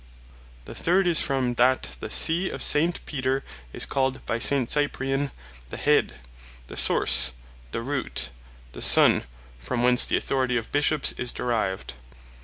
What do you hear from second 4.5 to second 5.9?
Cyprian, the